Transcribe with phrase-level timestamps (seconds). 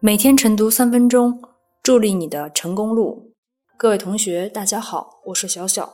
[0.00, 1.42] 每天晨读三分钟，
[1.82, 3.32] 助力你的成功路。
[3.76, 5.92] 各位同学，大家好，我是小小。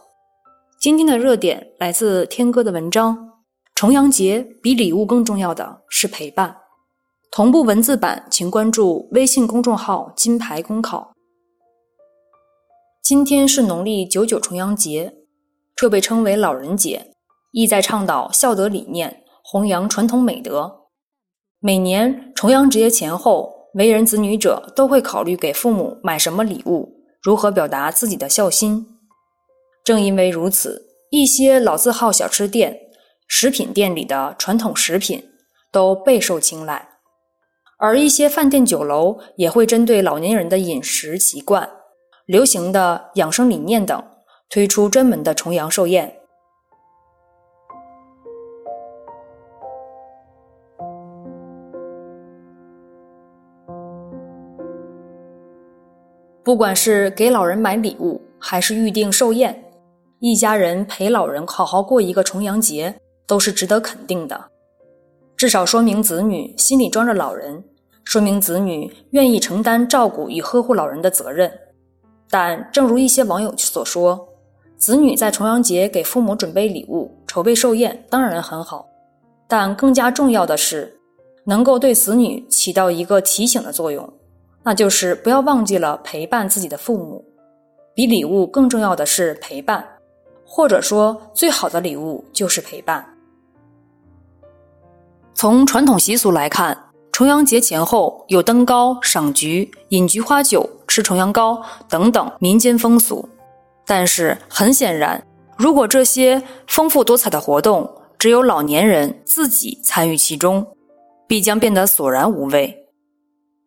[0.79, 3.31] 今天的热点来自天哥的文章：
[3.75, 6.55] 重阳节比礼物更重要的是陪伴。
[7.31, 11.15] 同步文字版，请关注微信公众号“金牌公考”。
[13.03, 15.15] 今天是农历九九重阳节，
[15.75, 17.13] 这被称为老人节，
[17.53, 20.83] 意在倡导孝德理念，弘扬传统美德。
[21.59, 23.64] 每年重阳节前后。
[23.75, 26.89] 为人子女者都会考虑给父母买什么礼物，
[27.21, 28.87] 如何表达自己的孝心。
[29.85, 32.79] 正因为如此，一些老字号小吃店、
[33.27, 35.23] 食品店里的传统食品
[35.73, 36.89] 都备受青睐，
[37.79, 41.69] 而一些饭店酒楼也会针对老年人的饮食习惯、
[42.27, 44.03] 流行的养生理念等，
[44.49, 46.17] 推出专门的重阳寿宴。
[56.45, 59.65] 不管是给老人买礼物，还是预定寿宴，
[60.21, 62.95] 一家人陪老人好好过一个重阳节，
[63.27, 64.39] 都是值得肯定的。
[65.39, 67.65] 至少说明子女心里装着老人，
[68.05, 71.51] 说明子女愿意承担照顾与呵护老人的责任。
[72.29, 74.29] 但正如一些网友所说，
[74.77, 78.87] 子女在重阳节给父母准备礼物、筹备寿宴，当然很好，
[79.49, 81.01] 但更加重要的是，
[81.47, 84.13] 能够对子女起到一个提醒的作用。
[84.65, 87.23] 那就是不要忘记了陪伴自己的父母，
[87.95, 89.87] 比礼物更重要的是陪伴，
[90.47, 93.05] 或者说最好的礼物就是陪伴。
[95.35, 96.77] 从传统习俗来看，
[97.13, 103.29] 重阳节前后有登高、赏菊、饮菊花酒、吃重阳糕等等民间风俗，
[103.85, 105.23] 但是很显然，
[105.59, 110.67] 如果这些丰富多彩的活动只有老年人自己参与其中，
[111.29, 112.84] 必将变得索然无味。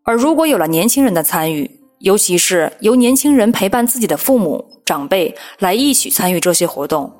[0.07, 1.69] 而如果有了年轻人的参与，
[1.99, 7.11] 尤其是由年轻人陪伴自己的父母长辈来一起参与这些活动，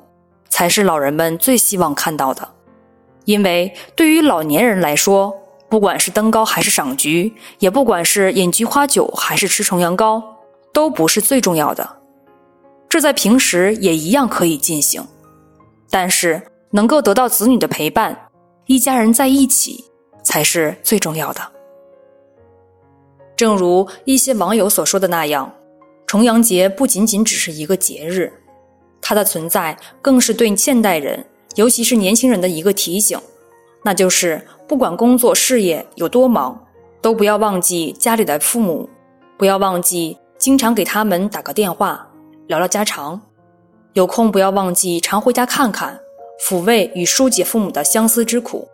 [0.48, 2.48] 才是老人们最希望看到的。
[3.26, 5.36] 因为对于老年人来说，
[5.68, 10.22] 不管是登高还是赏菊，也不管是饮菊花酒还是吃重阳糕，
[10.72, 11.86] 都不是最重要的。
[12.88, 15.06] 这在平时也一样可以进行，
[15.90, 18.30] 但是能够得到子女的陪伴，
[18.64, 19.84] 一家人在一起
[20.22, 21.57] 才是最重要的。
[23.38, 25.54] 正如一些网友所说的那样，
[26.08, 28.32] 重阳节不仅仅只是一个节日，
[29.00, 33.16] 它的存在更是对现代人，尤其是年轻人的一个提醒，
[33.84, 36.60] 那就是不管工作事业有多忙，
[37.00, 38.90] 都不要忘记家里的父母，
[39.36, 42.10] 不要忘记经常给他们打个电话，
[42.48, 43.20] 聊聊家常，
[43.92, 45.96] 有空不要忘记常回家看看，
[46.44, 48.66] 抚慰与疏解父母的相思之苦。